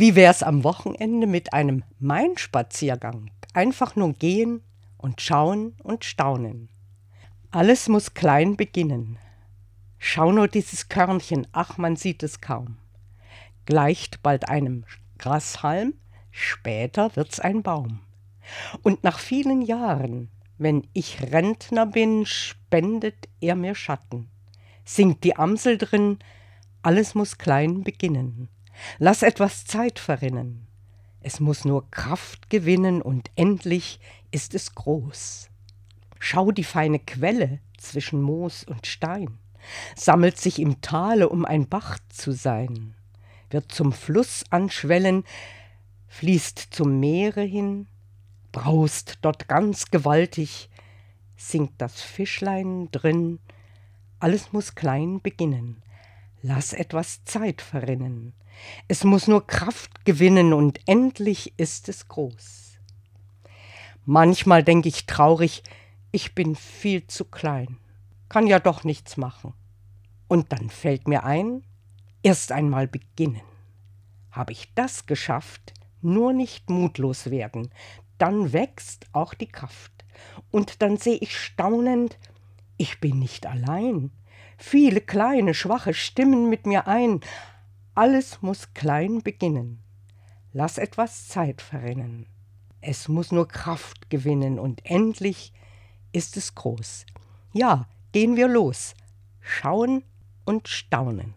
Wie 0.00 0.14
wär's 0.14 0.42
am 0.42 0.64
Wochenende 0.64 1.26
mit 1.26 1.52
einem 1.52 1.84
Main-Spaziergang? 1.98 3.30
Einfach 3.52 3.96
nur 3.96 4.14
gehen 4.14 4.62
und 4.96 5.20
schauen 5.20 5.74
und 5.82 6.06
staunen. 6.06 6.70
Alles 7.50 7.86
muss 7.86 8.14
klein 8.14 8.56
beginnen. 8.56 9.18
Schau 9.98 10.32
nur 10.32 10.48
dieses 10.48 10.88
Körnchen, 10.88 11.46
ach, 11.52 11.76
man 11.76 11.96
sieht 11.96 12.22
es 12.22 12.40
kaum. 12.40 12.78
Gleicht 13.66 14.22
bald 14.22 14.48
einem 14.48 14.86
Grashalm, 15.18 15.92
später 16.30 17.14
wird's 17.14 17.38
ein 17.38 17.62
Baum. 17.62 18.00
Und 18.80 19.04
nach 19.04 19.18
vielen 19.18 19.60
Jahren, 19.60 20.30
wenn 20.56 20.86
ich 20.94 21.30
Rentner 21.30 21.84
bin, 21.84 22.24
spendet 22.24 23.28
er 23.42 23.54
mir 23.54 23.74
Schatten. 23.74 24.30
Singt 24.82 25.24
die 25.24 25.36
Amsel 25.36 25.76
drin, 25.76 26.20
alles 26.80 27.14
muss 27.14 27.36
klein 27.36 27.84
beginnen. 27.84 28.48
Lass 28.98 29.22
etwas 29.22 29.64
Zeit 29.64 29.98
verrinnen. 29.98 30.66
Es 31.22 31.40
muss 31.40 31.64
nur 31.64 31.90
Kraft 31.90 32.48
gewinnen 32.48 33.02
und 33.02 33.30
endlich 33.36 34.00
ist 34.30 34.54
es 34.54 34.74
groß. 34.74 35.50
Schau 36.18 36.50
die 36.50 36.64
feine 36.64 36.98
Quelle 36.98 37.60
zwischen 37.76 38.22
Moos 38.22 38.64
und 38.64 38.86
Stein, 38.86 39.38
sammelt 39.96 40.38
sich 40.38 40.58
im 40.58 40.80
Tale, 40.80 41.28
um 41.28 41.44
ein 41.44 41.68
Bach 41.68 41.98
zu 42.08 42.32
sein, 42.32 42.94
wird 43.50 43.72
zum 43.72 43.92
Fluss 43.92 44.44
anschwellen, 44.50 45.24
fließt 46.08 46.68
zum 46.70 47.00
Meere 47.00 47.42
hin, 47.42 47.86
braust 48.52 49.18
dort 49.22 49.48
ganz 49.48 49.90
gewaltig, 49.90 50.70
singt 51.36 51.72
das 51.78 52.00
Fischlein 52.00 52.90
drin, 52.90 53.38
alles 54.18 54.52
muss 54.52 54.74
klein 54.74 55.20
beginnen, 55.22 55.82
lass 56.42 56.72
etwas 56.72 57.24
Zeit 57.24 57.62
verrinnen, 57.62 58.34
es 58.88 59.04
muss 59.04 59.26
nur 59.26 59.46
Kraft 59.46 60.04
gewinnen 60.04 60.52
und 60.52 60.80
endlich 60.86 61.54
ist 61.58 61.88
es 61.88 62.08
groß. 62.08 62.78
Manchmal 64.04 64.64
denk 64.64 64.86
ich 64.86 65.06
traurig, 65.06 65.62
ich 66.12 66.34
bin 66.34 66.56
viel 66.56 67.06
zu 67.06 67.24
klein, 67.24 67.78
kann 68.28 68.46
ja 68.46 68.58
doch 68.58 68.84
nichts 68.84 69.16
machen. 69.16 69.54
Und 70.28 70.52
dann 70.52 70.70
fällt 70.70 71.08
mir 71.08 71.24
ein, 71.24 71.62
erst 72.22 72.52
einmal 72.52 72.86
beginnen. 72.86 73.42
Hab 74.30 74.50
ich 74.50 74.72
das 74.74 75.06
geschafft, 75.06 75.74
nur 76.02 76.32
nicht 76.32 76.70
mutlos 76.70 77.30
werden, 77.30 77.70
dann 78.18 78.52
wächst 78.52 79.06
auch 79.12 79.34
die 79.34 79.48
Kraft. 79.48 79.92
Und 80.50 80.82
dann 80.82 80.96
seh 80.96 81.14
ich 81.14 81.36
staunend, 81.36 82.18
ich 82.76 83.00
bin 83.00 83.18
nicht 83.18 83.46
allein. 83.46 84.10
Viele 84.58 85.00
kleine, 85.00 85.54
schwache 85.54 85.94
Stimmen 85.94 86.50
mit 86.50 86.66
mir 86.66 86.86
ein. 86.86 87.20
Alles 87.94 88.42
muss 88.42 88.74
klein 88.74 89.22
beginnen. 89.22 89.82
Lass 90.52 90.78
etwas 90.78 91.28
Zeit 91.28 91.62
verrinnen. 91.62 92.26
Es 92.80 93.08
muss 93.08 93.30
nur 93.30 93.46
Kraft 93.46 94.10
gewinnen 94.10 94.58
und 94.58 94.84
endlich 94.84 95.52
ist 96.12 96.36
es 96.36 96.54
groß. 96.54 97.06
Ja, 97.52 97.86
gehen 98.12 98.36
wir 98.36 98.48
los, 98.48 98.94
schauen 99.40 100.02
und 100.44 100.68
staunen. 100.68 101.34